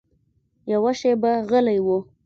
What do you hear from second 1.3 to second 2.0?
غلى و.